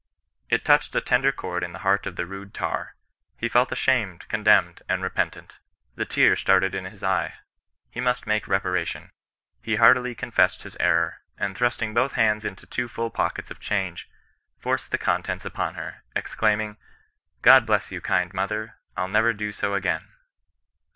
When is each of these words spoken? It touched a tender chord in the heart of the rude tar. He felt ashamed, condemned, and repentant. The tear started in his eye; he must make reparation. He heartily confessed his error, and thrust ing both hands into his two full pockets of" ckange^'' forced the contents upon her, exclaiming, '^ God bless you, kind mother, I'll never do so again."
It 0.49 0.65
touched 0.65 0.95
a 0.95 0.99
tender 0.99 1.31
chord 1.31 1.63
in 1.63 1.73
the 1.73 1.77
heart 1.85 2.07
of 2.07 2.15
the 2.15 2.25
rude 2.25 2.55
tar. 2.55 2.95
He 3.37 3.47
felt 3.47 3.71
ashamed, 3.71 4.27
condemned, 4.29 4.81
and 4.89 5.03
repentant. 5.03 5.59
The 5.93 6.05
tear 6.05 6.35
started 6.35 6.73
in 6.73 6.85
his 6.85 7.03
eye; 7.03 7.35
he 7.91 8.01
must 8.01 8.25
make 8.25 8.47
reparation. 8.47 9.11
He 9.61 9.75
heartily 9.75 10.15
confessed 10.15 10.63
his 10.63 10.75
error, 10.79 11.21
and 11.37 11.55
thrust 11.55 11.83
ing 11.83 11.93
both 11.93 12.13
hands 12.13 12.43
into 12.45 12.61
his 12.61 12.71
two 12.71 12.87
full 12.87 13.11
pockets 13.11 13.51
of" 13.51 13.59
ckange^'' 13.61 14.05
forced 14.57 14.89
the 14.89 14.97
contents 14.97 15.45
upon 15.45 15.75
her, 15.75 16.03
exclaiming, 16.15 16.73
'^ 16.77 16.77
God 17.43 17.67
bless 17.67 17.91
you, 17.91 18.01
kind 18.01 18.33
mother, 18.33 18.79
I'll 18.97 19.07
never 19.07 19.33
do 19.33 19.51
so 19.51 19.75
again." 19.75 20.13